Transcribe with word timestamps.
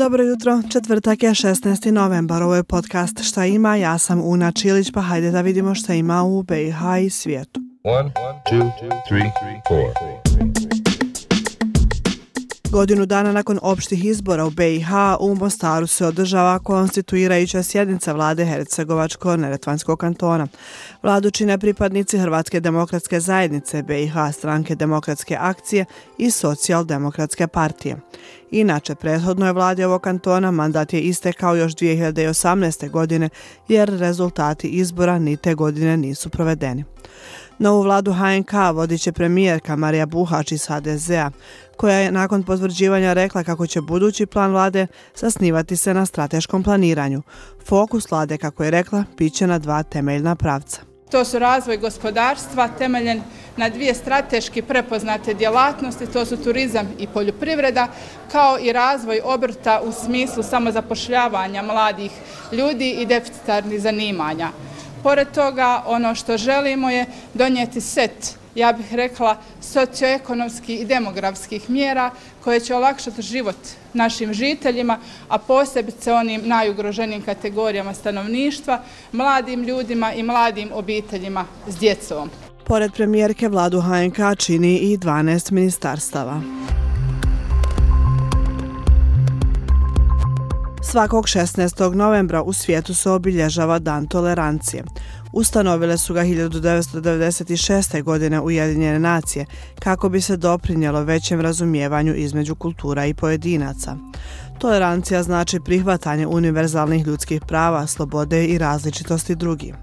Dobro 0.00 0.24
jutro, 0.24 0.62
četvrtak 0.72 1.22
je 1.22 1.30
16. 1.30 1.90
novembar, 1.90 2.42
ovo 2.42 2.54
je 2.54 2.64
podcast 2.64 3.22
Šta 3.22 3.46
ima, 3.46 3.76
ja 3.76 3.98
sam 3.98 4.20
Una 4.20 4.52
Čilić, 4.52 4.90
pa 4.92 5.00
hajde 5.00 5.30
da 5.30 5.40
vidimo 5.40 5.74
šta 5.74 5.94
ima 5.94 6.22
u 6.22 6.42
BiH 6.42 6.80
i 7.06 7.10
svijetu. 7.10 7.60
1, 7.84 8.10
2, 8.12 8.40
3, 8.50 8.70
4, 9.10 9.60
4. 9.70 10.19
Godinu 12.72 13.06
dana 13.06 13.32
nakon 13.32 13.58
opštih 13.62 14.04
izbora 14.04 14.44
u 14.44 14.50
BiH, 14.50 14.88
u 15.20 15.34
Mostaru 15.34 15.86
se 15.86 16.06
održava 16.06 16.58
konstituirajuća 16.58 17.62
sjednica 17.62 18.12
vlade 18.12 18.44
Hercegovačko-Neretvanskog 18.44 19.96
kantona. 19.96 20.46
Vladu 21.02 21.30
čine 21.30 21.58
pripadnici 21.58 22.18
Hrvatske 22.18 22.60
demokratske 22.60 23.20
zajednice, 23.20 23.82
BiH 23.82 24.14
stranke 24.32 24.74
demokratske 24.74 25.36
akcije 25.40 25.84
i 26.18 26.30
socijaldemokratske 26.30 27.46
partije. 27.46 27.96
Inače, 28.50 28.94
prethodno 28.94 29.46
je 29.46 29.52
vladi 29.52 29.84
ovog 29.84 30.02
kantona 30.02 30.50
mandat 30.50 30.92
je 30.92 31.00
istekao 31.00 31.56
još 31.56 31.72
2018. 31.72 32.90
godine 32.90 33.28
jer 33.68 33.88
rezultati 33.88 34.68
izbora 34.68 35.18
ni 35.18 35.36
te 35.36 35.54
godine 35.54 35.96
nisu 35.96 36.30
provedeni. 36.30 36.84
Novu 37.60 37.82
vladu 37.82 38.12
HNK 38.12 38.52
vodit 38.74 39.00
će 39.00 39.12
premijerka 39.12 39.76
Marija 39.76 40.06
Buhač 40.06 40.52
iz 40.52 40.66
HDZ-a, 40.66 41.30
koja 41.76 41.96
je 41.96 42.12
nakon 42.12 42.42
potvrđivanja 42.42 43.12
rekla 43.12 43.44
kako 43.44 43.66
će 43.66 43.80
budući 43.80 44.26
plan 44.26 44.50
vlade 44.50 44.86
sasnivati 45.14 45.76
se 45.76 45.94
na 45.94 46.06
strateškom 46.06 46.62
planiranju. 46.62 47.22
Fokus 47.66 48.10
vlade, 48.10 48.38
kako 48.38 48.64
je 48.64 48.70
rekla, 48.70 49.04
piće 49.16 49.46
na 49.46 49.58
dva 49.58 49.82
temeljna 49.82 50.36
pravca. 50.36 50.80
To 51.10 51.24
su 51.24 51.38
razvoj 51.38 51.76
gospodarstva 51.76 52.68
temeljen 52.68 53.22
na 53.56 53.68
dvije 53.68 53.94
strateški 53.94 54.62
prepoznate 54.62 55.34
djelatnosti, 55.34 56.06
to 56.06 56.24
su 56.24 56.36
turizam 56.36 56.88
i 56.98 57.06
poljoprivreda, 57.06 57.88
kao 58.32 58.58
i 58.60 58.72
razvoj 58.72 59.20
obrta 59.24 59.80
u 59.84 59.92
smislu 59.92 60.42
samozapošljavanja 60.42 61.62
mladih 61.62 62.10
ljudi 62.52 62.90
i 62.90 63.06
deficitarnih 63.06 63.80
zanimanja. 63.80 64.48
Pored 65.02 65.28
toga, 65.34 65.82
ono 65.86 66.14
što 66.14 66.36
želimo 66.36 66.90
je 66.90 67.06
donijeti 67.34 67.80
set, 67.80 68.36
ja 68.54 68.72
bih 68.72 68.94
rekla, 68.94 69.36
socioekonomskih 69.60 70.80
i 70.80 70.84
demografskih 70.84 71.70
mjera 71.70 72.10
koje 72.44 72.60
će 72.60 72.74
olakšati 72.74 73.22
život 73.22 73.56
našim 73.94 74.34
žiteljima, 74.34 74.98
a 75.28 75.38
posebice 75.38 76.12
onim 76.12 76.40
najugroženijim 76.44 77.22
kategorijama 77.22 77.94
stanovništva, 77.94 78.82
mladim 79.12 79.62
ljudima 79.62 80.12
i 80.12 80.22
mladim 80.22 80.70
obiteljima 80.72 81.44
s 81.68 81.76
djecom. 81.76 82.30
Pored 82.66 82.92
premijerke 82.92 83.48
vladu 83.48 83.80
HNK 83.80 84.38
čini 84.38 84.78
i 84.78 84.98
12 84.98 85.52
ministarstava. 85.52 86.40
Svakog 90.90 91.24
16. 91.24 91.94
novembra 91.94 92.42
u 92.42 92.52
svijetu 92.52 92.94
se 92.94 93.10
obilježava 93.10 93.78
Dan 93.78 94.06
tolerancije. 94.06 94.84
Ustanovile 95.32 95.98
su 95.98 96.14
ga 96.14 96.24
1996. 96.24 98.02
godine 98.02 98.40
Ujedinjene 98.40 98.98
nacije 98.98 99.46
kako 99.80 100.08
bi 100.08 100.20
se 100.20 100.36
doprinjelo 100.36 101.02
većem 101.02 101.40
razumijevanju 101.40 102.14
između 102.14 102.54
kultura 102.54 103.06
i 103.06 103.14
pojedinaca. 103.14 103.96
Tolerancija 104.58 105.22
znači 105.22 105.60
prihvatanje 105.60 106.26
univerzalnih 106.26 107.06
ljudskih 107.06 107.40
prava, 107.48 107.86
slobode 107.86 108.46
i 108.46 108.58
različitosti 108.58 109.34
drugih. 109.34 109.74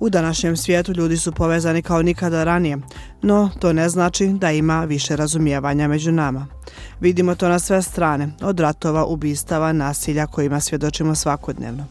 U 0.00 0.10
današnjem 0.10 0.56
svijetu 0.56 0.92
ljudi 0.92 1.16
su 1.16 1.32
povezani 1.32 1.82
kao 1.82 2.02
nikada 2.02 2.44
ranije, 2.44 2.78
no 3.22 3.50
to 3.60 3.72
ne 3.72 3.88
znači 3.88 4.28
da 4.28 4.50
ima 4.50 4.84
više 4.84 5.16
razumijevanja 5.16 5.88
među 5.88 6.12
nama. 6.12 6.46
Vidimo 7.00 7.34
to 7.34 7.48
na 7.48 7.58
sve 7.58 7.82
strane, 7.82 8.28
od 8.42 8.60
ratova, 8.60 9.04
ubistava, 9.04 9.72
nasilja 9.72 10.26
kojima 10.26 10.60
svjedočimo 10.60 11.14
svakodnevno. 11.14 11.84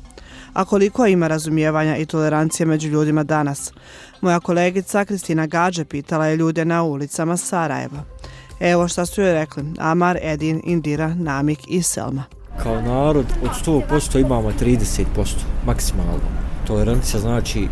A 0.54 0.66
koliko 0.66 1.06
ima 1.06 1.28
razumijevanja 1.28 1.98
i 1.98 2.06
tolerancije 2.06 2.66
među 2.66 2.90
ljudima 2.90 3.24
danas? 3.24 3.74
Moja 4.22 4.40
kolegica 4.40 5.06
Kristina 5.06 5.46
Gađe 5.46 5.86
pitala 5.86 6.28
je 6.28 6.36
ljude 6.36 6.66
na 6.66 6.84
ulicama 6.84 7.38
Sarajeva. 7.38 8.04
Evo 8.60 8.88
šta 8.88 9.06
su 9.06 9.22
joj 9.22 9.34
rekli 9.34 9.64
Amar, 9.80 10.18
Edin, 10.22 10.62
Indira, 10.64 11.16
Namik 11.16 11.60
i 11.68 11.82
Selma. 11.82 12.24
Kao 12.64 12.82
narod 12.82 13.26
od 13.44 13.84
100% 13.90 14.20
imamo 14.20 14.52
30% 14.52 15.06
maksimalno. 15.66 16.20
Tolerancija 16.68 17.20
znači 17.20 17.68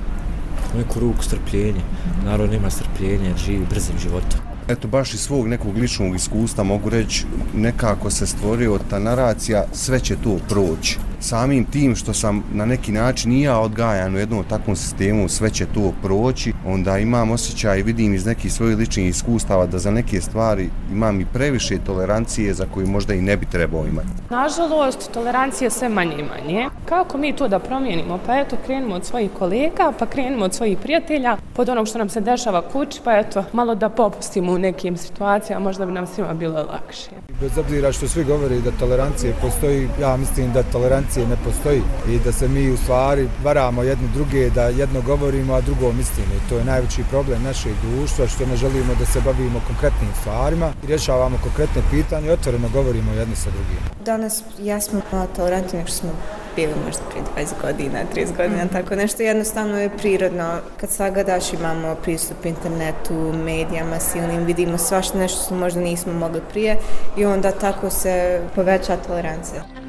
neku 0.78 1.00
ruku 1.00 1.24
strpljenje. 1.24 1.82
Narod 2.26 2.52
nema 2.52 2.70
strpljenja 2.70 3.28
jer 3.28 3.38
živi 3.38 3.66
brzim 3.70 3.96
životom. 4.00 4.40
Eto, 4.68 4.88
baš 4.88 5.14
iz 5.14 5.20
svog 5.20 5.48
nekog 5.48 5.78
ličnog 5.78 6.16
iskustva 6.16 6.64
mogu 6.64 6.90
reći, 6.90 7.26
nekako 7.56 8.10
se 8.10 8.28
stvorio 8.28 8.80
ta 8.90 9.00
naracija, 9.00 9.66
sve 9.74 10.00
će 10.00 10.16
to 10.24 10.38
proći 10.50 10.98
samim 11.22 11.66
tim 11.66 11.96
što 11.96 12.14
sam 12.14 12.44
na 12.54 12.66
neki 12.66 12.92
način 12.92 13.32
i 13.32 13.42
ja 13.42 13.59
odgajan 13.59 14.16
u 14.16 14.20
jednom 14.20 14.44
takvom 14.50 14.76
sistemu, 14.76 15.30
sve 15.30 15.50
će 15.50 15.66
to 15.66 15.94
proći, 16.04 16.54
onda 16.66 16.98
imam 16.98 17.32
osjećaj 17.32 17.80
i 17.80 17.84
vidim 17.84 18.14
iz 18.14 18.26
nekih 18.26 18.54
svojih 18.54 18.78
ličnih 18.78 19.09
iskustava 19.09 19.66
da 19.66 19.80
za 19.80 19.92
neke 19.92 20.22
stvari 20.22 20.70
imam 20.92 21.22
i 21.22 21.26
previše 21.26 21.78
tolerancije 21.86 22.54
za 22.54 22.66
koju 22.74 22.88
možda 22.88 23.14
i 23.14 23.22
ne 23.22 23.38
bi 23.38 23.46
trebao 23.46 23.86
imati. 23.86 24.08
Nažalost, 24.30 25.12
tolerancije 25.12 25.70
sve 25.70 25.90
manje 25.90 26.16
i 26.20 26.24
manje. 26.24 26.70
Kako 26.86 27.18
mi 27.18 27.36
to 27.36 27.48
da 27.48 27.59
promijenimo? 27.59 28.20
Pa 28.26 28.40
eto, 28.40 28.58
krenimo 28.66 28.96
od 28.96 29.06
svojih 29.06 29.32
kolega, 29.40 29.94
pa 30.00 30.06
krenimo 30.06 30.46
od 30.46 30.53
svojih 30.53 30.78
prijatelja, 30.78 31.38
pod 31.56 31.70
onog 31.70 31.88
što 31.88 31.98
nam 31.98 32.10
se 32.10 32.22
dešava 32.22 32.62
kući, 32.62 33.02
pa 33.04 33.18
eto, 33.18 33.44
malo 33.54 33.76
da 33.76 33.90
popustimo 33.90 34.54
u 34.54 34.58
nekim 34.58 34.98
situacijama, 34.98 35.64
možda 35.64 35.86
bi 35.86 35.92
nam 35.92 36.08
svima 36.08 36.34
bilo 36.34 36.66
lakše. 36.74 37.10
Bez 37.42 37.58
obzira 37.58 37.92
što 37.92 38.08
svi 38.08 38.24
govori 38.24 38.62
da 38.62 38.72
tolerancije 38.72 39.36
postoji, 39.42 39.90
ja 40.02 40.18
mislim 40.18 40.54
da 40.54 40.64
tolerancije 40.64 41.28
ne 41.28 41.36
postoji 41.46 41.82
i 42.10 42.20
da 42.26 42.32
se 42.32 42.48
mi 42.48 42.72
u 42.72 42.78
stvari 42.78 43.28
varamo 43.44 43.84
jedni 43.84 44.08
druge, 44.14 44.50
da 44.50 44.64
jedno 44.64 45.02
govorimo, 45.02 45.54
a 45.54 45.62
drugo 45.62 45.92
mislimo. 45.92 46.34
I 46.34 46.50
to 46.50 46.58
je 46.58 46.66
najveći 46.66 47.04
problem 47.10 47.44
našeg 47.44 47.74
društva, 47.84 48.28
što 48.28 48.46
ne 48.46 48.56
želimo 48.56 48.96
da 49.00 49.06
se 49.06 49.22
bavimo 49.26 49.62
konkretnim 49.68 50.10
stvarima 50.22 50.74
i 50.84 50.88
rješavamo 50.88 51.38
konkretne 51.44 51.82
pitanje 51.92 52.28
i 52.28 52.32
otvoreno 52.32 52.70
govorimo 52.74 53.12
jedni 53.12 53.36
sa 53.36 53.50
drugim. 53.50 53.80
Danas 54.06 54.44
jesmo 54.60 55.02
tolerantni 55.36 55.78
nego 55.78 55.88
što 55.88 55.98
smo 55.98 56.12
bili 56.56 56.74
možda 56.86 57.02
prije 57.10 57.26
20 57.38 57.62
godina, 57.62 58.00
30 58.16 58.38
godina, 58.38 58.66
mm. 58.66 58.70
tako 58.70 58.96
nešto 58.96 59.24
jednostavno 59.24 59.80
je 59.80 59.90
prirodno. 59.98 60.58
Kad 60.78 60.90
sagadaš 60.90 61.54
imamo 61.54 61.96
pristup 61.96 62.46
internetu, 62.46 63.14
medijama, 63.46 64.00
silnim, 64.00 64.46
vidimo 64.46 64.78
svašta 64.78 65.18
nešto 65.18 65.46
što 65.46 65.56
možda 65.56 65.80
nismo 65.80 66.14
mogli 66.14 66.42
prije 66.52 66.78
i 67.18 67.26
onda 67.26 67.52
tako 67.52 67.90
se 67.90 68.42
poveća 68.56 68.98
tolerancija. 68.98 69.81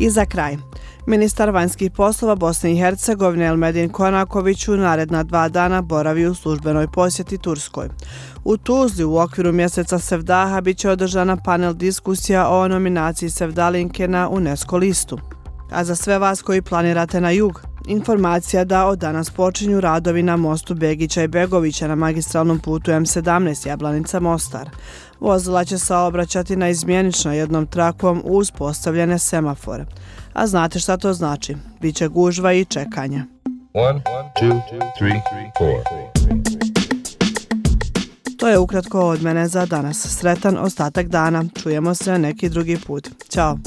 I 0.00 0.10
za 0.10 0.26
kraj. 0.26 0.56
Ministar 1.06 1.50
vanjskih 1.50 1.90
poslova 1.90 2.34
Bosne 2.34 2.72
i 2.72 2.76
Hercegovine 2.76 3.46
Elmedin 3.46 3.88
Konaković 3.88 4.68
u 4.68 4.76
naredna 4.76 5.22
dva 5.22 5.48
dana 5.48 5.82
boravi 5.82 6.26
u 6.26 6.34
službenoj 6.34 6.88
posjeti 6.88 7.38
Turskoj. 7.38 7.88
U 8.44 8.56
Tuzli 8.56 9.04
u 9.04 9.16
okviru 9.16 9.52
mjeseca 9.52 9.98
Sevdaha 9.98 10.60
bit 10.60 10.78
će 10.78 10.90
održana 10.90 11.36
panel 11.36 11.74
diskusija 11.74 12.48
o 12.48 12.68
nominaciji 12.68 13.30
Sevdalinke 13.30 14.08
na 14.08 14.28
UNESCO 14.28 14.76
listu. 14.76 15.18
A 15.70 15.84
za 15.84 15.96
sve 15.96 16.18
vas 16.18 16.42
koji 16.42 16.62
planirate 16.62 17.20
na 17.20 17.30
jug, 17.30 17.62
informacija 17.86 18.64
da 18.64 18.86
od 18.86 18.98
danas 18.98 19.30
počinju 19.30 19.80
radovi 19.80 20.22
na 20.22 20.36
mostu 20.36 20.74
Begića 20.74 21.22
i 21.22 21.28
Begovića 21.28 21.88
na 21.88 21.94
magistralnom 21.94 22.58
putu 22.58 22.90
M17 22.90 23.68
Jablanica 23.68 24.20
Mostar. 24.20 24.70
Vozila 25.20 25.64
će 25.64 25.78
se 25.78 25.94
obraćati 25.94 26.56
na 26.56 26.68
izmjenično 26.68 27.32
jednom 27.32 27.66
trakom 27.66 28.22
uz 28.24 28.50
postavljene 28.50 29.18
semafore. 29.18 29.86
A 30.32 30.46
znate 30.46 30.78
šta 30.78 30.96
to 30.96 31.12
znači? 31.12 31.56
Biće 31.80 32.08
gužva 32.08 32.52
i 32.52 32.64
čekanja. 32.64 33.24
One, 33.74 34.00
two, 34.40 34.60
three, 34.98 35.22
to 38.38 38.48
je 38.48 38.58
ukratko 38.58 39.00
od 39.00 39.22
mene 39.22 39.48
za 39.48 39.66
danas. 39.66 40.18
Sretan 40.18 40.58
ostatak 40.58 41.08
dana. 41.08 41.44
Čujemo 41.62 41.94
se 41.94 42.18
neki 42.18 42.48
drugi 42.48 42.78
put. 42.86 43.08
Ćao. 43.28 43.58